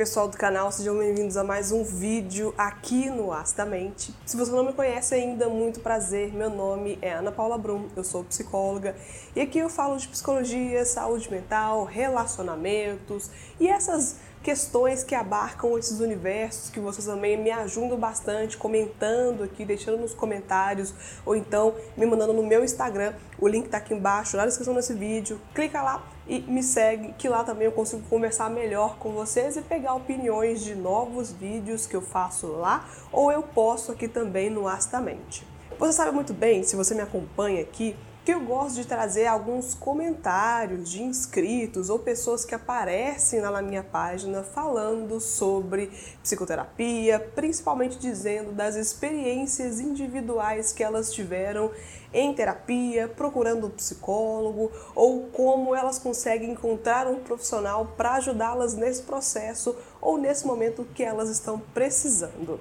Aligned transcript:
pessoal 0.00 0.28
do 0.28 0.36
canal, 0.38 0.72
sejam 0.72 0.96
bem-vindos 0.96 1.36
a 1.36 1.44
mais 1.44 1.72
um 1.72 1.84
vídeo 1.84 2.54
aqui 2.56 3.10
no 3.10 3.34
Astamente. 3.34 4.14
Se 4.24 4.34
você 4.34 4.50
não 4.50 4.64
me 4.64 4.72
conhece 4.72 5.14
ainda, 5.14 5.46
muito 5.46 5.80
prazer, 5.80 6.32
meu 6.32 6.48
nome 6.48 6.98
é 7.02 7.12
Ana 7.12 7.30
Paula 7.30 7.58
Brum, 7.58 7.86
eu 7.94 8.02
sou 8.02 8.24
psicóloga 8.24 8.96
e 9.36 9.42
aqui 9.42 9.58
eu 9.58 9.68
falo 9.68 9.98
de 9.98 10.08
psicologia, 10.08 10.86
saúde 10.86 11.30
mental, 11.30 11.84
relacionamentos 11.84 13.30
e 13.60 13.68
essas 13.68 14.16
questões 14.42 15.04
que 15.04 15.14
abarcam 15.14 15.78
esses 15.78 16.00
universos 16.00 16.70
que 16.70 16.80
vocês 16.80 17.04
também 17.04 17.36
me 17.36 17.50
ajudam 17.50 17.98
bastante 17.98 18.56
comentando 18.56 19.42
aqui, 19.42 19.66
deixando 19.66 19.98
nos 19.98 20.14
comentários 20.14 20.94
ou 21.26 21.36
então 21.36 21.74
me 21.94 22.06
mandando 22.06 22.32
no 22.32 22.42
meu 22.42 22.64
Instagram. 22.64 23.12
O 23.38 23.46
link 23.46 23.68
tá 23.68 23.76
aqui 23.76 23.92
embaixo 23.92 24.38
na 24.38 24.46
descrição 24.46 24.74
desse 24.74 24.94
vídeo. 24.94 25.38
Clica 25.54 25.82
lá 25.82 26.02
e 26.30 26.40
me 26.42 26.62
segue, 26.62 27.12
que 27.18 27.28
lá 27.28 27.42
também 27.42 27.64
eu 27.64 27.72
consigo 27.72 28.02
conversar 28.08 28.48
melhor 28.48 28.96
com 28.98 29.10
vocês 29.10 29.56
e 29.56 29.62
pegar 29.62 29.94
opiniões 29.94 30.62
de 30.62 30.76
novos 30.76 31.32
vídeos 31.32 31.88
que 31.88 31.96
eu 31.96 32.00
faço 32.00 32.46
lá 32.46 32.88
ou 33.10 33.32
eu 33.32 33.42
posto 33.42 33.90
aqui 33.90 34.06
também 34.06 34.48
no 34.48 34.68
Astamente. 34.68 35.44
Você 35.76 35.92
sabe 35.92 36.12
muito 36.12 36.32
bem, 36.32 36.62
se 36.62 36.76
você 36.76 36.94
me 36.94 37.00
acompanha 37.00 37.60
aqui, 37.60 37.96
que 38.30 38.34
eu 38.34 38.40
gosto 38.42 38.76
de 38.76 38.86
trazer 38.86 39.26
alguns 39.26 39.74
comentários 39.74 40.88
de 40.88 41.02
inscritos 41.02 41.90
ou 41.90 41.98
pessoas 41.98 42.44
que 42.44 42.54
aparecem 42.54 43.40
na 43.40 43.60
minha 43.60 43.82
página 43.82 44.44
falando 44.44 45.18
sobre 45.18 45.90
psicoterapia, 46.22 47.18
principalmente 47.34 47.98
dizendo 47.98 48.52
das 48.52 48.76
experiências 48.76 49.80
individuais 49.80 50.72
que 50.72 50.80
elas 50.80 51.12
tiveram 51.12 51.72
em 52.14 52.32
terapia, 52.32 53.08
procurando 53.08 53.66
um 53.66 53.70
psicólogo 53.70 54.70
ou 54.94 55.24
como 55.32 55.74
elas 55.74 55.98
conseguem 55.98 56.52
encontrar 56.52 57.08
um 57.08 57.16
profissional 57.16 57.94
para 57.96 58.12
ajudá-las 58.12 58.74
nesse 58.74 59.02
processo 59.02 59.74
ou 60.00 60.16
nesse 60.16 60.46
momento 60.46 60.86
que 60.94 61.02
elas 61.02 61.28
estão 61.28 61.58
precisando. 61.74 62.60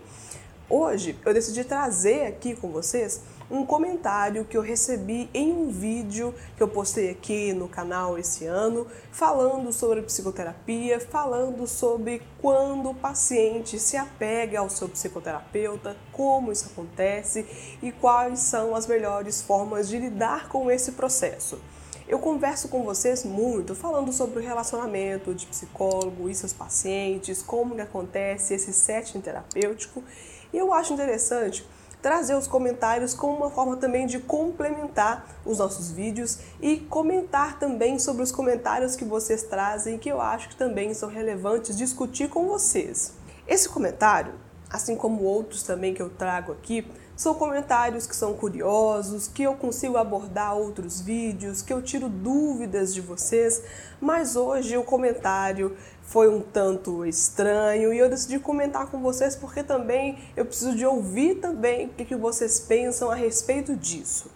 Hoje 0.68 1.16
eu 1.24 1.32
decidi 1.32 1.64
trazer 1.64 2.26
aqui 2.26 2.56
com 2.56 2.70
vocês 2.72 3.22
um 3.50 3.66
comentário 3.66 4.46
que 4.46 4.56
eu 4.56 4.62
recebi 4.62 5.30
em 5.34 5.52
um 5.52 5.70
vídeo 5.70 6.34
que 6.56 6.62
eu 6.62 6.68
postei 6.68 7.10
aqui 7.10 7.52
no 7.52 7.68
canal 7.68 8.18
esse 8.18 8.46
ano, 8.46 8.86
falando 9.12 9.74
sobre 9.74 10.02
psicoterapia, 10.04 11.00
falando 11.00 11.66
sobre 11.66 12.22
quando 12.40 12.92
o 12.92 12.96
paciente 12.96 13.80
se 13.80 13.98
apega 13.98 14.60
ao 14.60 14.70
seu 14.70 14.88
psicoterapeuta, 14.88 15.98
como 16.12 16.52
isso 16.52 16.70
acontece 16.72 17.46
e 17.82 17.92
quais 17.92 18.40
são 18.40 18.76
as 18.76 18.86
melhores 18.86 19.42
formas 19.42 19.90
de 19.90 19.98
lidar 19.98 20.48
com 20.50 20.70
esse 20.70 20.92
processo. 20.92 21.60
Eu 22.08 22.18
converso 22.18 22.70
com 22.70 22.84
vocês 22.84 23.24
muito 23.24 23.76
falando 23.76 24.12
sobre 24.12 24.40
o 24.40 24.42
relacionamento 24.42 25.34
de 25.34 25.46
psicólogo 25.46 26.28
e 26.28 26.34
seus 26.34 26.52
pacientes, 26.52 27.42
como 27.42 27.76
que 27.76 27.82
acontece 27.82 28.56
esse 28.56 28.74
setting 28.74 29.22
terapêutico. 29.22 30.04
E 30.52 30.58
eu 30.58 30.74
acho 30.74 30.92
interessante 30.92 31.64
trazer 32.02 32.36
os 32.36 32.48
comentários 32.48 33.14
como 33.14 33.36
uma 33.36 33.50
forma 33.50 33.78
também 33.78 34.06
de 34.06 34.20
complementar 34.20 35.28
os 35.46 35.58
nossos 35.60 35.92
vídeos 35.92 36.40
e 36.62 36.78
comentar 36.78 37.60
também 37.60 38.00
sobre 38.00 38.24
os 38.24 38.32
comentários 38.32 38.96
que 38.96 39.06
vocês 39.06 39.44
trazem 39.44 39.98
que 39.98 40.10
eu 40.10 40.22
acho 40.22 40.50
que 40.50 40.56
também 40.56 40.94
são 40.94 41.10
relevantes 41.10 41.78
discutir 41.78 42.30
com 42.30 42.48
vocês. 42.48 43.14
Esse 43.48 43.68
comentário, 43.68 44.34
assim 44.70 44.96
como 44.96 45.24
outros 45.24 45.64
também 45.64 45.94
que 45.94 46.02
eu 46.02 46.10
trago 46.10 46.52
aqui, 46.52 46.86
são 47.20 47.34
comentários 47.34 48.08
que 48.08 48.16
são 48.16 48.34
curiosos, 48.34 49.28
que 49.28 49.44
eu 49.44 49.54
consigo 49.54 49.98
abordar 49.98 50.56
outros 50.56 51.02
vídeos, 51.02 51.62
que 51.62 51.74
eu 51.74 51.82
tiro 51.82 52.08
dúvidas 52.08 52.94
de 52.94 53.02
vocês, 53.02 53.62
mas 54.00 54.38
hoje 54.38 54.78
o 54.78 54.84
comentário 54.84 55.76
foi 56.10 56.28
um 56.28 56.42
tanto 56.42 57.06
estranho 57.06 57.94
e 57.94 58.00
eu 58.00 58.10
decidi 58.10 58.40
comentar 58.40 58.88
com 58.88 59.00
vocês 59.00 59.36
porque 59.36 59.62
também 59.62 60.18
eu 60.36 60.44
preciso 60.44 60.76
de 60.76 60.84
ouvir 60.84 61.36
também 61.36 61.86
o 61.86 61.90
que 61.90 62.16
vocês 62.16 62.60
pensam 62.60 63.12
a 63.12 63.16
respeito 63.16 63.76
disso. 63.76 64.32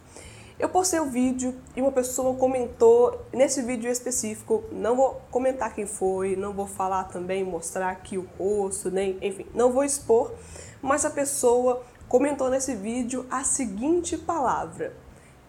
Eu 0.59 0.69
postei 0.69 0.99
o 0.99 1.07
vídeo 1.07 1.55
e 1.75 1.81
uma 1.81 1.91
pessoa 1.91 2.37
comentou 2.37 3.25
nesse 3.33 3.63
vídeo 3.63 3.89
específico, 3.89 4.63
não 4.71 4.95
vou 4.95 5.19
comentar 5.31 5.73
quem 5.73 5.87
foi, 5.87 6.35
não 6.35 6.53
vou 6.53 6.67
falar 6.67 7.05
também, 7.05 7.43
mostrar 7.43 7.89
aqui 7.89 8.19
o 8.19 8.27
rosto, 8.37 8.91
nem, 8.91 9.17
enfim, 9.19 9.47
não 9.55 9.71
vou 9.71 9.83
expor, 9.83 10.31
mas 10.79 11.03
a 11.05 11.09
pessoa 11.09 11.81
comentou 12.07 12.51
nesse 12.51 12.75
vídeo 12.75 13.25
a 13.31 13.43
seguinte 13.43 14.15
palavra: 14.15 14.93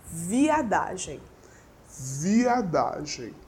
viadagem. 0.06 1.21
Viadagem. 1.87 3.44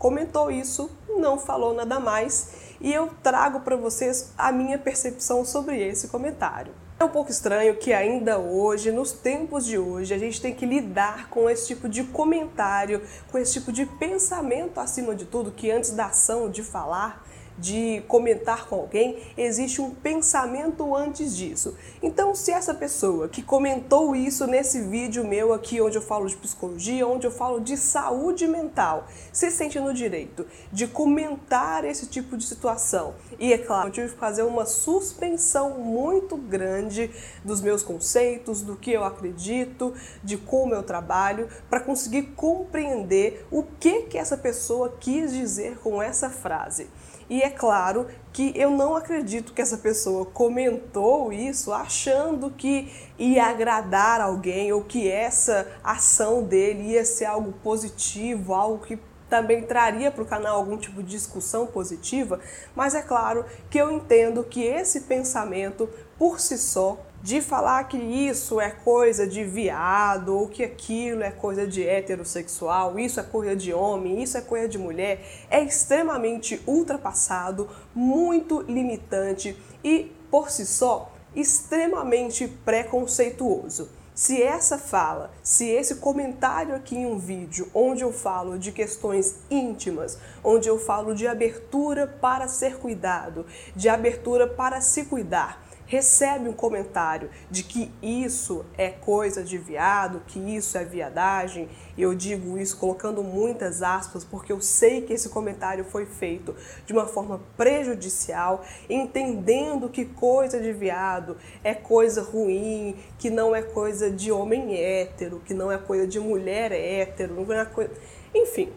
Comentou 0.00 0.50
isso, 0.50 0.90
não 1.18 1.38
falou 1.38 1.74
nada 1.74 2.00
mais 2.00 2.52
e 2.80 2.90
eu 2.90 3.10
trago 3.22 3.60
para 3.60 3.76
vocês 3.76 4.32
a 4.38 4.50
minha 4.50 4.78
percepção 4.78 5.44
sobre 5.44 5.78
esse 5.78 6.08
comentário. 6.08 6.72
É 6.98 7.04
um 7.04 7.10
pouco 7.10 7.30
estranho 7.30 7.76
que 7.76 7.92
ainda 7.92 8.38
hoje, 8.38 8.90
nos 8.90 9.12
tempos 9.12 9.66
de 9.66 9.76
hoje, 9.76 10.14
a 10.14 10.18
gente 10.18 10.40
tem 10.40 10.54
que 10.54 10.64
lidar 10.64 11.28
com 11.28 11.50
esse 11.50 11.66
tipo 11.66 11.86
de 11.86 12.02
comentário, 12.04 13.02
com 13.30 13.36
esse 13.36 13.52
tipo 13.52 13.70
de 13.70 13.84
pensamento 13.84 14.80
acima 14.80 15.14
de 15.14 15.26
tudo, 15.26 15.50
que 15.50 15.70
antes 15.70 15.90
da 15.90 16.06
ação 16.06 16.50
de 16.50 16.62
falar, 16.62 17.22
de 17.60 18.02
comentar 18.08 18.66
com 18.66 18.76
alguém, 18.76 19.18
existe 19.36 19.80
um 19.82 19.90
pensamento 19.90 20.96
antes 20.96 21.36
disso. 21.36 21.76
Então, 22.02 22.34
se 22.34 22.50
essa 22.50 22.72
pessoa 22.72 23.28
que 23.28 23.42
comentou 23.42 24.16
isso 24.16 24.46
nesse 24.46 24.80
vídeo 24.80 25.26
meu 25.26 25.52
aqui, 25.52 25.80
onde 25.80 25.98
eu 25.98 26.02
falo 26.02 26.26
de 26.26 26.36
psicologia, 26.36 27.06
onde 27.06 27.26
eu 27.26 27.30
falo 27.30 27.60
de 27.60 27.76
saúde 27.76 28.48
mental, 28.48 29.06
se 29.32 29.50
sente 29.50 29.78
no 29.78 29.92
direito 29.92 30.46
de 30.72 30.86
comentar 30.86 31.84
esse 31.84 32.06
tipo 32.06 32.36
de 32.36 32.44
situação, 32.44 33.14
e 33.38 33.52
é 33.52 33.58
claro, 33.58 33.88
eu 33.88 33.92
tive 33.92 34.08
que 34.08 34.18
fazer 34.18 34.42
uma 34.42 34.64
suspensão 34.64 35.78
muito 35.78 36.36
grande 36.36 37.10
dos 37.44 37.60
meus 37.60 37.82
conceitos, 37.82 38.62
do 38.62 38.76
que 38.76 38.90
eu 38.90 39.04
acredito, 39.04 39.92
de 40.24 40.38
como 40.38 40.74
eu 40.74 40.82
trabalho, 40.82 41.48
para 41.68 41.80
conseguir 41.80 42.22
compreender 42.34 43.46
o 43.50 43.62
que 43.62 44.02
que 44.02 44.16
essa 44.16 44.36
pessoa 44.36 44.96
quis 44.98 45.32
dizer 45.32 45.78
com 45.78 46.02
essa 46.02 46.30
frase. 46.30 46.88
E 47.30 47.42
é 47.42 47.48
claro 47.48 48.08
que 48.32 48.52
eu 48.56 48.70
não 48.70 48.96
acredito 48.96 49.52
que 49.52 49.62
essa 49.62 49.78
pessoa 49.78 50.26
comentou 50.26 51.32
isso 51.32 51.72
achando 51.72 52.50
que 52.50 52.92
ia 53.16 53.46
agradar 53.46 54.20
alguém 54.20 54.72
ou 54.72 54.82
que 54.82 55.08
essa 55.08 55.68
ação 55.84 56.42
dele 56.42 56.90
ia 56.90 57.04
ser 57.04 57.26
algo 57.26 57.52
positivo, 57.62 58.52
algo 58.52 58.84
que 58.84 58.98
também 59.28 59.62
traria 59.62 60.10
para 60.10 60.24
o 60.24 60.26
canal 60.26 60.56
algum 60.56 60.76
tipo 60.76 61.04
de 61.04 61.10
discussão 61.10 61.68
positiva, 61.68 62.40
mas 62.74 62.96
é 62.96 63.02
claro 63.02 63.44
que 63.70 63.78
eu 63.78 63.92
entendo 63.92 64.42
que 64.42 64.64
esse 64.64 65.02
pensamento 65.02 65.88
por 66.18 66.40
si 66.40 66.58
só 66.58 66.98
de 67.22 67.40
falar 67.40 67.84
que 67.84 67.98
isso 67.98 68.60
é 68.60 68.70
coisa 68.70 69.26
de 69.26 69.44
viado 69.44 70.36
ou 70.36 70.48
que 70.48 70.64
aquilo 70.64 71.22
é 71.22 71.30
coisa 71.30 71.66
de 71.66 71.86
heterossexual, 71.86 72.98
isso 72.98 73.20
é 73.20 73.22
coisa 73.22 73.54
de 73.54 73.72
homem, 73.72 74.22
isso 74.22 74.38
é 74.38 74.40
coisa 74.40 74.68
de 74.68 74.78
mulher, 74.78 75.20
é 75.50 75.62
extremamente 75.62 76.60
ultrapassado, 76.66 77.68
muito 77.94 78.62
limitante 78.62 79.56
e, 79.84 80.10
por 80.30 80.50
si 80.50 80.64
só, 80.64 81.12
extremamente 81.34 82.48
preconceituoso. 82.48 83.88
Se 84.14 84.42
essa 84.42 84.76
fala, 84.76 85.30
se 85.42 85.66
esse 85.66 85.94
comentário 85.94 86.74
aqui 86.74 86.94
em 86.96 87.06
um 87.06 87.18
vídeo 87.18 87.70
onde 87.72 88.02
eu 88.02 88.12
falo 88.12 88.58
de 88.58 88.70
questões 88.70 89.36
íntimas, 89.50 90.18
onde 90.44 90.68
eu 90.68 90.78
falo 90.78 91.14
de 91.14 91.26
abertura 91.26 92.06
para 92.06 92.46
ser 92.48 92.76
cuidado, 92.76 93.46
de 93.74 93.88
abertura 93.88 94.46
para 94.46 94.80
se 94.82 95.04
cuidar, 95.04 95.64
recebe 95.90 96.48
um 96.48 96.52
comentário 96.52 97.28
de 97.50 97.64
que 97.64 97.90
isso 98.00 98.64
é 98.78 98.90
coisa 98.90 99.42
de 99.42 99.58
viado, 99.58 100.22
que 100.24 100.38
isso 100.38 100.78
é 100.78 100.84
viadagem, 100.84 101.68
eu 101.98 102.14
digo 102.14 102.56
isso 102.56 102.76
colocando 102.76 103.24
muitas 103.24 103.82
aspas 103.82 104.22
porque 104.22 104.52
eu 104.52 104.60
sei 104.60 105.02
que 105.02 105.12
esse 105.12 105.28
comentário 105.28 105.84
foi 105.84 106.06
feito 106.06 106.54
de 106.86 106.92
uma 106.92 107.08
forma 107.08 107.40
prejudicial, 107.56 108.64
entendendo 108.88 109.88
que 109.88 110.04
coisa 110.04 110.60
de 110.60 110.72
viado 110.72 111.36
é 111.64 111.74
coisa 111.74 112.22
ruim, 112.22 112.94
que 113.18 113.28
não 113.28 113.54
é 113.54 113.60
coisa 113.60 114.08
de 114.12 114.30
homem 114.30 114.76
hétero, 114.76 115.42
que 115.44 115.52
não 115.52 115.72
é 115.72 115.76
coisa 115.76 116.06
de 116.06 116.20
mulher 116.20 116.70
hétero, 116.70 117.34
não 117.34 117.52
é 117.52 117.64
coisa. 117.64 117.90
Enfim. 118.32 118.72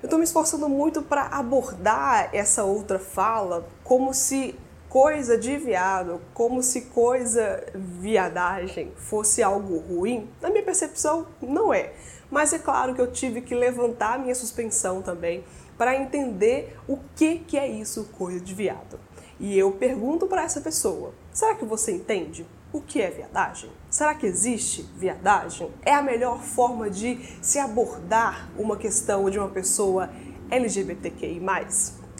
Eu 0.00 0.06
estou 0.06 0.18
me 0.18 0.24
esforçando 0.24 0.68
muito 0.68 1.02
para 1.02 1.22
abordar 1.26 2.30
essa 2.32 2.62
outra 2.62 3.00
fala 3.00 3.66
como 3.82 4.14
se 4.14 4.54
coisa 4.88 5.36
de 5.36 5.56
viado, 5.56 6.20
como 6.32 6.62
se 6.62 6.82
coisa 6.82 7.62
viadagem 7.74 8.92
fosse 8.96 9.42
algo 9.42 9.78
ruim, 9.78 10.28
na 10.40 10.50
minha 10.50 10.64
percepção 10.64 11.26
não 11.42 11.72
é. 11.72 11.92
Mas 12.30 12.52
é 12.52 12.58
claro 12.58 12.94
que 12.94 13.00
eu 13.00 13.10
tive 13.10 13.40
que 13.40 13.54
levantar 13.54 14.14
a 14.14 14.18
minha 14.18 14.34
suspensão 14.34 15.02
também 15.02 15.44
para 15.76 15.96
entender 15.96 16.76
o 16.86 16.98
que, 17.14 17.38
que 17.38 17.56
é 17.56 17.66
isso 17.66 18.08
coisa 18.12 18.40
de 18.40 18.54
viado. 18.54 18.98
E 19.38 19.56
eu 19.56 19.72
pergunto 19.72 20.26
para 20.26 20.42
essa 20.42 20.60
pessoa: 20.60 21.14
será 21.32 21.54
que 21.54 21.64
você 21.64 21.92
entende 21.92 22.46
o 22.72 22.80
que 22.80 23.00
é 23.00 23.10
viadagem? 23.10 23.70
Será 23.88 24.14
que 24.14 24.26
existe 24.26 24.82
viadagem? 24.96 25.70
É 25.84 25.94
a 25.94 26.02
melhor 26.02 26.42
forma 26.42 26.90
de 26.90 27.18
se 27.40 27.58
abordar 27.58 28.50
uma 28.58 28.76
questão 28.76 29.30
de 29.30 29.38
uma 29.38 29.48
pessoa 29.48 30.10
LGBTQI? 30.50 31.40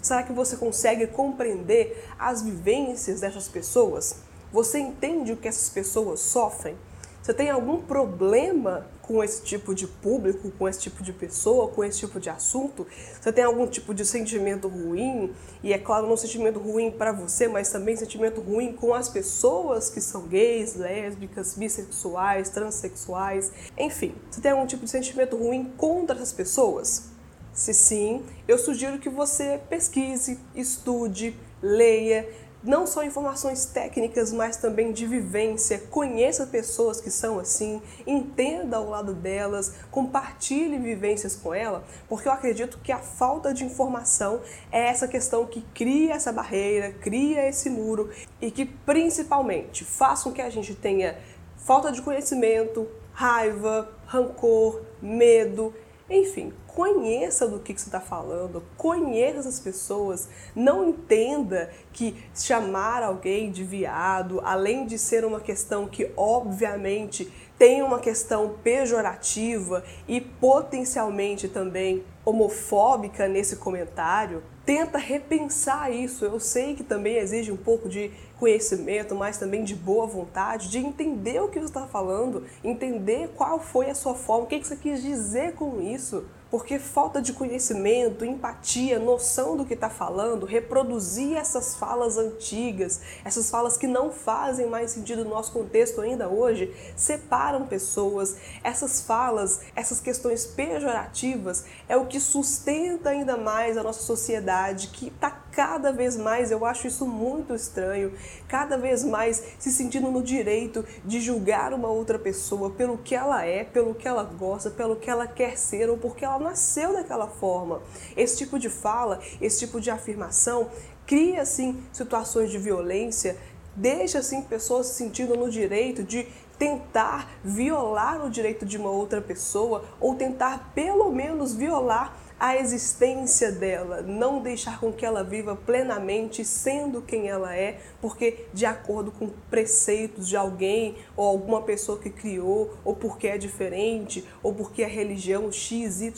Será 0.02 0.22
que 0.22 0.32
você 0.32 0.56
consegue 0.56 1.06
compreender 1.06 2.04
as 2.18 2.42
vivências 2.42 3.20
dessas 3.20 3.48
pessoas? 3.48 4.16
Você 4.52 4.78
entende 4.78 5.32
o 5.32 5.36
que 5.36 5.48
essas 5.48 5.68
pessoas 5.68 6.20
sofrem? 6.20 6.76
Você 7.22 7.34
tem 7.34 7.50
algum 7.50 7.82
problema 7.82 8.86
com 9.02 9.22
esse 9.22 9.42
tipo 9.42 9.74
de 9.74 9.86
público, 9.86 10.50
com 10.58 10.66
esse 10.66 10.80
tipo 10.80 11.02
de 11.02 11.12
pessoa, 11.12 11.68
com 11.68 11.84
esse 11.84 11.98
tipo 11.98 12.18
de 12.18 12.30
assunto? 12.30 12.86
Você 13.20 13.30
tem 13.30 13.44
algum 13.44 13.66
tipo 13.66 13.92
de 13.92 14.06
sentimento 14.06 14.66
ruim? 14.66 15.34
E 15.62 15.72
é 15.72 15.78
claro, 15.78 16.06
não 16.06 16.16
sentimento 16.16 16.58
ruim 16.58 16.90
para 16.90 17.12
você, 17.12 17.46
mas 17.46 17.70
também 17.70 17.96
sentimento 17.96 18.40
ruim 18.40 18.72
com 18.72 18.94
as 18.94 19.10
pessoas 19.10 19.90
que 19.90 20.00
são 20.00 20.22
gays, 20.22 20.74
lésbicas, 20.74 21.54
bissexuais, 21.54 22.48
transexuais, 22.48 23.52
enfim. 23.76 24.14
Você 24.30 24.40
tem 24.40 24.52
algum 24.52 24.66
tipo 24.66 24.84
de 24.84 24.90
sentimento 24.90 25.36
ruim 25.36 25.70
contra 25.76 26.16
essas 26.16 26.32
pessoas? 26.32 27.17
Se 27.58 27.74
sim, 27.74 28.24
eu 28.46 28.56
sugiro 28.56 29.00
que 29.00 29.08
você 29.08 29.60
pesquise, 29.68 30.38
estude, 30.54 31.36
leia, 31.60 32.24
não 32.62 32.86
só 32.86 33.02
informações 33.02 33.64
técnicas, 33.64 34.32
mas 34.32 34.56
também 34.56 34.92
de 34.92 35.04
vivência. 35.08 35.80
Conheça 35.90 36.46
pessoas 36.46 37.00
que 37.00 37.10
são 37.10 37.36
assim, 37.40 37.82
entenda 38.06 38.76
ao 38.76 38.88
lado 38.88 39.12
delas, 39.12 39.74
compartilhe 39.90 40.78
vivências 40.78 41.34
com 41.34 41.52
ela, 41.52 41.84
porque 42.08 42.28
eu 42.28 42.32
acredito 42.32 42.78
que 42.78 42.92
a 42.92 43.00
falta 43.00 43.52
de 43.52 43.64
informação 43.64 44.40
é 44.70 44.86
essa 44.86 45.08
questão 45.08 45.44
que 45.44 45.60
cria 45.74 46.14
essa 46.14 46.32
barreira, 46.32 46.92
cria 46.92 47.48
esse 47.48 47.68
muro 47.68 48.08
e 48.40 48.52
que 48.52 48.64
principalmente 48.64 49.84
faz 49.84 50.22
com 50.22 50.30
que 50.30 50.40
a 50.40 50.48
gente 50.48 50.76
tenha 50.76 51.18
falta 51.56 51.90
de 51.90 52.02
conhecimento, 52.02 52.86
raiva, 53.12 53.90
rancor, 54.06 54.80
medo 55.02 55.74
enfim, 56.10 56.52
conheça 56.66 57.46
do 57.46 57.58
que, 57.58 57.74
que 57.74 57.80
você 57.80 57.88
está 57.88 58.00
falando, 58.00 58.62
conheça 58.76 59.48
as 59.48 59.60
pessoas, 59.60 60.28
não 60.54 60.88
entenda 60.88 61.70
que 61.92 62.16
chamar 62.34 63.02
alguém 63.02 63.50
de 63.50 63.62
viado, 63.62 64.40
além 64.42 64.86
de 64.86 64.98
ser 64.98 65.24
uma 65.24 65.40
questão 65.40 65.86
que 65.86 66.10
obviamente 66.16 67.30
tem 67.58 67.82
uma 67.82 67.98
questão 67.98 68.56
pejorativa 68.62 69.84
e 70.06 70.20
potencialmente 70.20 71.48
também 71.48 72.04
homofóbica 72.24 73.26
nesse 73.26 73.56
comentário, 73.56 74.42
tenta 74.64 74.96
repensar 74.96 75.90
isso. 75.90 76.24
Eu 76.24 76.38
sei 76.38 76.74
que 76.74 76.84
também 76.84 77.16
exige 77.16 77.50
um 77.50 77.56
pouco 77.56 77.88
de 77.88 78.12
conhecimento, 78.38 79.14
mas 79.14 79.38
também 79.38 79.64
de 79.64 79.74
boa 79.74 80.06
vontade, 80.06 80.70
de 80.70 80.78
entender 80.78 81.42
o 81.42 81.48
que 81.48 81.58
você 81.58 81.66
está 81.66 81.86
falando, 81.86 82.44
entender 82.62 83.30
qual 83.36 83.58
foi 83.58 83.90
a 83.90 83.94
sua 83.94 84.14
forma, 84.14 84.44
o 84.44 84.46
que 84.46 84.62
você 84.62 84.76
quis 84.76 85.02
dizer 85.02 85.54
com 85.54 85.80
isso 85.80 86.24
porque 86.50 86.78
falta 86.78 87.20
de 87.20 87.32
conhecimento, 87.32 88.24
empatia, 88.24 88.98
noção 88.98 89.56
do 89.56 89.64
que 89.64 89.74
está 89.74 89.90
falando, 89.90 90.46
reproduzir 90.46 91.36
essas 91.36 91.74
falas 91.74 92.16
antigas, 92.16 93.00
essas 93.24 93.50
falas 93.50 93.76
que 93.76 93.86
não 93.86 94.10
fazem 94.10 94.66
mais 94.66 94.90
sentido 94.90 95.24
no 95.24 95.30
nosso 95.30 95.52
contexto 95.52 96.00
ainda 96.00 96.28
hoje, 96.28 96.74
separam 96.96 97.66
pessoas. 97.66 98.36
Essas 98.64 99.02
falas, 99.02 99.60
essas 99.76 100.00
questões 100.00 100.46
pejorativas 100.46 101.64
é 101.88 101.96
o 101.96 102.06
que 102.06 102.18
sustenta 102.18 103.10
ainda 103.10 103.36
mais 103.36 103.76
a 103.76 103.82
nossa 103.82 104.00
sociedade, 104.02 104.88
que 104.88 105.08
está 105.08 105.30
cada 105.52 105.92
vez 105.92 106.16
mais, 106.16 106.50
eu 106.50 106.64
acho 106.64 106.86
isso 106.86 107.06
muito 107.06 107.54
estranho, 107.54 108.12
cada 108.46 108.76
vez 108.76 109.04
mais 109.04 109.42
se 109.58 109.70
sentindo 109.70 110.10
no 110.10 110.22
direito 110.22 110.84
de 111.04 111.20
julgar 111.20 111.72
uma 111.72 111.88
outra 111.88 112.18
pessoa 112.18 112.70
pelo 112.70 112.98
que 112.98 113.14
ela 113.14 113.44
é, 113.44 113.64
pelo 113.64 113.94
que 113.94 114.06
ela 114.06 114.22
gosta, 114.22 114.70
pelo 114.70 114.96
que 114.96 115.10
ela 115.10 115.26
quer 115.26 115.56
ser 115.56 115.88
ou 115.90 115.96
porque 115.96 116.24
ela 116.24 116.38
nasceu 116.38 116.92
daquela 116.92 117.26
forma. 117.26 117.82
Esse 118.16 118.36
tipo 118.36 118.58
de 118.58 118.68
fala, 118.68 119.20
esse 119.40 119.58
tipo 119.58 119.80
de 119.80 119.90
afirmação 119.90 120.68
cria 121.06 121.42
assim 121.42 121.82
situações 121.92 122.50
de 122.50 122.58
violência, 122.58 123.36
deixa 123.74 124.18
assim 124.18 124.42
pessoas 124.42 124.86
se 124.86 124.94
sentindo 124.94 125.36
no 125.36 125.50
direito 125.50 126.02
de 126.02 126.26
tentar 126.58 127.30
violar 127.44 128.24
o 128.24 128.30
direito 128.30 128.66
de 128.66 128.76
uma 128.76 128.90
outra 128.90 129.20
pessoa 129.20 129.84
ou 130.00 130.16
tentar 130.16 130.72
pelo 130.74 131.10
menos 131.10 131.54
violar 131.54 132.14
a 132.38 132.56
existência 132.56 133.50
dela, 133.50 134.00
não 134.02 134.40
deixar 134.40 134.78
com 134.78 134.92
que 134.92 135.04
ela 135.04 135.24
viva 135.24 135.56
plenamente 135.56 136.44
sendo 136.44 137.02
quem 137.02 137.28
ela 137.28 137.56
é, 137.56 137.80
porque 138.00 138.46
de 138.52 138.64
acordo 138.64 139.10
com 139.10 139.28
preceitos 139.50 140.28
de 140.28 140.36
alguém 140.36 140.96
ou 141.16 141.26
alguma 141.26 141.62
pessoa 141.62 141.98
que 141.98 142.10
criou, 142.10 142.74
ou 142.84 142.94
porque 142.94 143.26
é 143.26 143.36
diferente, 143.36 144.24
ou 144.42 144.54
porque 144.54 144.84
a 144.84 144.88
religião 144.88 145.50
XYZ 145.50 146.12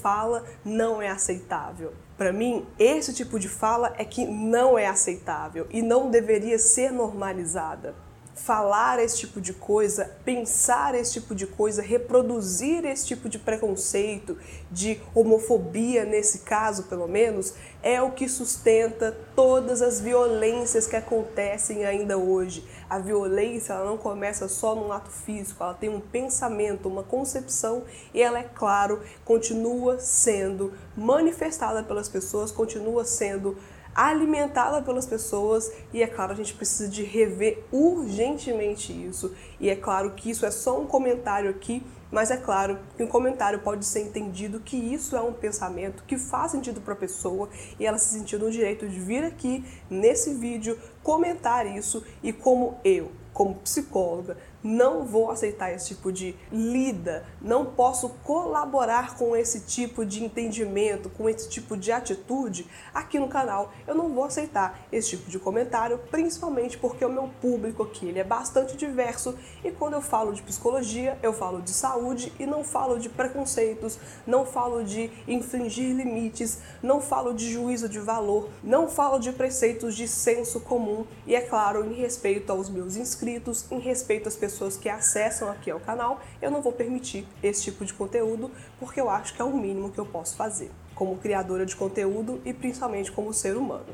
fala, 0.00 0.44
não 0.64 1.02
é 1.02 1.08
aceitável. 1.08 1.92
Para 2.16 2.32
mim, 2.32 2.64
esse 2.78 3.12
tipo 3.12 3.38
de 3.38 3.48
fala 3.48 3.92
é 3.98 4.04
que 4.04 4.24
não 4.24 4.78
é 4.78 4.86
aceitável 4.86 5.66
e 5.70 5.82
não 5.82 6.10
deveria 6.10 6.58
ser 6.58 6.90
normalizada 6.92 8.05
falar 8.36 9.02
esse 9.02 9.16
tipo 9.16 9.40
de 9.40 9.54
coisa, 9.54 10.10
pensar 10.24 10.94
esse 10.94 11.14
tipo 11.14 11.34
de 11.34 11.46
coisa, 11.46 11.80
reproduzir 11.80 12.84
esse 12.84 13.06
tipo 13.06 13.30
de 13.30 13.38
preconceito, 13.38 14.36
de 14.70 15.00
homofobia 15.14 16.04
nesse 16.04 16.40
caso, 16.40 16.84
pelo 16.84 17.08
menos, 17.08 17.54
é 17.82 18.00
o 18.00 18.12
que 18.12 18.28
sustenta 18.28 19.16
todas 19.34 19.80
as 19.80 20.00
violências 20.00 20.86
que 20.86 20.94
acontecem 20.94 21.86
ainda 21.86 22.18
hoje. 22.18 22.62
A 22.90 22.98
violência 22.98 23.72
ela 23.72 23.86
não 23.86 23.96
começa 23.96 24.46
só 24.48 24.74
no 24.74 24.92
ato 24.92 25.10
físico, 25.10 25.64
ela 25.64 25.74
tem 25.74 25.88
um 25.88 26.00
pensamento, 26.00 26.88
uma 26.88 27.02
concepção 27.02 27.84
e 28.12 28.22
ela, 28.22 28.38
é 28.38 28.44
claro, 28.54 29.02
continua 29.24 29.98
sendo 29.98 30.74
manifestada 30.94 31.82
pelas 31.82 32.08
pessoas, 32.08 32.52
continua 32.52 33.04
sendo 33.04 33.56
alimentada 33.96 34.82
pelas 34.82 35.06
pessoas. 35.06 35.72
E 35.92 36.02
é 36.02 36.06
claro 36.06 36.32
a 36.32 36.36
gente 36.36 36.52
precisa 36.52 36.88
de 36.88 37.02
rever 37.02 37.64
urgentemente 37.72 38.92
isso. 38.92 39.34
E 39.58 39.70
é 39.70 39.74
claro 39.74 40.10
que 40.12 40.30
isso 40.30 40.44
é 40.44 40.50
só 40.50 40.78
um 40.78 40.86
comentário 40.86 41.48
aqui 41.48 41.82
mas 42.10 42.30
é 42.30 42.36
claro 42.36 42.78
que 42.96 43.02
um 43.02 43.06
comentário 43.06 43.58
pode 43.58 43.84
ser 43.84 44.00
entendido 44.00 44.60
que 44.60 44.76
isso 44.76 45.16
é 45.16 45.20
um 45.20 45.32
pensamento 45.32 46.04
que 46.04 46.16
faz 46.16 46.52
sentido 46.52 46.80
para 46.80 46.94
a 46.94 46.96
pessoa 46.96 47.48
e 47.78 47.86
ela 47.86 47.98
se 47.98 48.16
sentiu 48.16 48.38
no 48.38 48.50
direito 48.50 48.88
de 48.88 48.98
vir 49.00 49.24
aqui 49.24 49.64
nesse 49.90 50.34
vídeo 50.34 50.78
comentar 51.02 51.66
isso 51.66 52.04
e 52.22 52.32
como 52.32 52.78
eu 52.84 53.10
como 53.36 53.54
psicóloga, 53.56 54.38
não 54.64 55.04
vou 55.04 55.30
aceitar 55.30 55.70
esse 55.70 55.88
tipo 55.88 56.10
de 56.10 56.34
lida, 56.50 57.22
não 57.38 57.66
posso 57.66 58.08
colaborar 58.24 59.14
com 59.16 59.36
esse 59.36 59.60
tipo 59.60 60.06
de 60.06 60.24
entendimento, 60.24 61.10
com 61.10 61.28
esse 61.28 61.46
tipo 61.46 61.76
de 61.76 61.92
atitude 61.92 62.66
aqui 62.94 63.20
no 63.20 63.28
canal. 63.28 63.70
Eu 63.86 63.94
não 63.94 64.08
vou 64.08 64.24
aceitar 64.24 64.80
esse 64.90 65.10
tipo 65.10 65.30
de 65.30 65.38
comentário, 65.38 66.00
principalmente 66.10 66.78
porque 66.78 67.04
o 67.04 67.10
meu 67.10 67.28
público 67.40 67.82
aqui 67.82 68.06
ele 68.06 68.18
é 68.18 68.24
bastante 68.24 68.74
diverso 68.74 69.36
e 69.62 69.70
quando 69.70 69.92
eu 69.92 70.00
falo 70.00 70.32
de 70.32 70.40
psicologia, 70.40 71.18
eu 71.22 71.34
falo 71.34 71.60
de 71.60 71.70
saúde 71.70 72.32
e 72.40 72.46
não 72.46 72.64
falo 72.64 72.98
de 72.98 73.10
preconceitos, 73.10 73.98
não 74.26 74.46
falo 74.46 74.82
de 74.82 75.10
infringir 75.28 75.94
limites, 75.94 76.60
não 76.82 77.02
falo 77.02 77.34
de 77.34 77.52
juízo 77.52 77.86
de 77.86 77.98
valor, 77.98 78.48
não 78.64 78.88
falo 78.88 79.18
de 79.18 79.30
preceitos 79.30 79.94
de 79.94 80.08
senso 80.08 80.58
comum 80.60 81.04
e 81.26 81.36
é 81.36 81.42
claro, 81.42 81.84
em 81.84 81.92
respeito 81.92 82.50
aos 82.50 82.70
meus 82.70 82.96
inscritos 82.96 83.25
inscritos, 83.26 83.70
em 83.72 83.80
respeito 83.80 84.28
às 84.28 84.36
pessoas 84.36 84.76
que 84.76 84.88
acessam 84.88 85.50
aqui 85.50 85.70
ao 85.70 85.80
canal, 85.80 86.20
eu 86.40 86.50
não 86.50 86.62
vou 86.62 86.72
permitir 86.72 87.26
esse 87.42 87.64
tipo 87.64 87.84
de 87.84 87.92
conteúdo 87.92 88.50
porque 88.78 89.00
eu 89.00 89.10
acho 89.10 89.34
que 89.34 89.42
é 89.42 89.44
o 89.44 89.52
mínimo 89.52 89.90
que 89.90 89.98
eu 89.98 90.06
posso 90.06 90.36
fazer, 90.36 90.70
como 90.94 91.16
criadora 91.18 91.66
de 91.66 91.74
conteúdo 91.74 92.40
e 92.44 92.52
principalmente 92.52 93.10
como 93.10 93.32
ser 93.32 93.56
humano. 93.56 93.86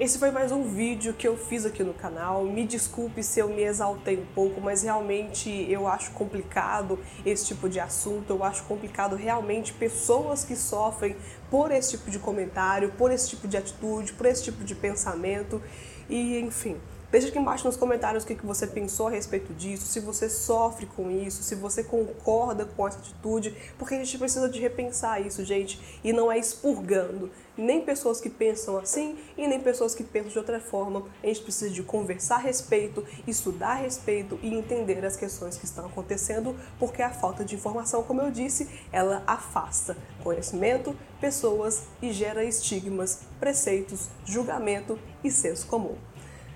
Esse 0.00 0.18
foi 0.18 0.30
mais 0.30 0.50
um 0.50 0.62
vídeo 0.62 1.12
que 1.12 1.28
eu 1.28 1.36
fiz 1.36 1.66
aqui 1.66 1.84
no 1.84 1.92
canal. 1.92 2.42
Me 2.46 2.66
desculpe 2.66 3.22
se 3.22 3.38
eu 3.38 3.50
me 3.50 3.62
exaltei 3.62 4.18
um 4.18 4.24
pouco, 4.34 4.58
mas 4.58 4.82
realmente 4.82 5.50
eu 5.70 5.86
acho 5.86 6.12
complicado 6.12 6.98
esse 7.22 7.44
tipo 7.44 7.68
de 7.68 7.78
assunto. 7.78 8.30
Eu 8.30 8.42
acho 8.42 8.64
complicado 8.64 9.14
realmente 9.14 9.74
pessoas 9.74 10.42
que 10.42 10.56
sofrem 10.56 11.14
por 11.50 11.70
esse 11.70 11.98
tipo 11.98 12.10
de 12.10 12.18
comentário, 12.18 12.90
por 12.96 13.12
esse 13.12 13.28
tipo 13.28 13.46
de 13.46 13.58
atitude, 13.58 14.14
por 14.14 14.24
esse 14.24 14.42
tipo 14.42 14.64
de 14.64 14.74
pensamento. 14.74 15.60
E 16.08 16.38
enfim, 16.38 16.78
Deixa 17.10 17.26
aqui 17.26 17.40
embaixo 17.40 17.66
nos 17.66 17.76
comentários 17.76 18.22
o 18.22 18.26
que 18.26 18.34
você 18.46 18.68
pensou 18.68 19.08
a 19.08 19.10
respeito 19.10 19.52
disso, 19.52 19.84
se 19.84 19.98
você 19.98 20.30
sofre 20.30 20.86
com 20.86 21.10
isso, 21.10 21.42
se 21.42 21.56
você 21.56 21.82
concorda 21.82 22.64
com 22.64 22.86
essa 22.86 23.00
atitude, 23.00 23.52
porque 23.76 23.96
a 23.96 23.98
gente 23.98 24.16
precisa 24.16 24.48
de 24.48 24.60
repensar 24.60 25.20
isso, 25.20 25.44
gente, 25.44 25.80
e 26.04 26.12
não 26.12 26.30
é 26.30 26.38
expurgando 26.38 27.28
nem 27.56 27.80
pessoas 27.80 28.20
que 28.20 28.30
pensam 28.30 28.78
assim 28.78 29.18
e 29.36 29.46
nem 29.48 29.60
pessoas 29.60 29.92
que 29.92 30.04
pensam 30.04 30.30
de 30.30 30.38
outra 30.38 30.60
forma. 30.60 31.04
A 31.20 31.26
gente 31.26 31.42
precisa 31.42 31.70
de 31.70 31.82
conversar 31.82 32.36
a 32.36 32.38
respeito, 32.38 33.04
estudar 33.26 33.72
a 33.72 33.74
respeito 33.74 34.38
e 34.40 34.54
entender 34.54 35.04
as 35.04 35.16
questões 35.16 35.56
que 35.56 35.64
estão 35.64 35.86
acontecendo, 35.86 36.54
porque 36.78 37.02
a 37.02 37.10
falta 37.10 37.44
de 37.44 37.56
informação, 37.56 38.04
como 38.04 38.22
eu 38.22 38.30
disse, 38.30 38.68
ela 38.92 39.24
afasta 39.26 39.96
conhecimento, 40.22 40.96
pessoas 41.20 41.82
e 42.00 42.12
gera 42.12 42.44
estigmas, 42.44 43.22
preceitos, 43.40 44.08
julgamento 44.24 44.96
e 45.24 45.30
senso 45.30 45.66
comum. 45.66 45.96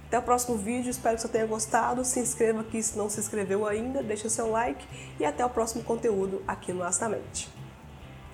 Até 0.07 0.19
o 0.19 0.23
próximo 0.23 0.57
vídeo, 0.57 0.91
espero 0.91 1.17
que 1.17 1.23
você 1.23 1.29
tenha 1.29 1.47
gostado. 1.47 2.05
Se 2.05 2.21
inscreva 2.21 2.61
aqui 2.61 2.83
se 2.83 2.97
não 2.97 3.09
se 3.09 3.21
inscreveu 3.21 3.67
ainda, 3.67 4.03
deixa 4.03 4.29
seu 4.29 4.51
like 4.51 4.87
e 5.19 5.25
até 5.25 5.45
o 5.45 5.51
próximo 5.51 5.83
conteúdo 5.83 6.43
aqui 6.47 6.73
no 6.73 6.83
Astamente. 6.83 7.49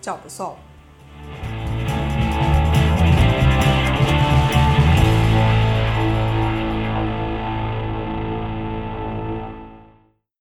Tchau, 0.00 0.18
pessoal! 0.18 0.69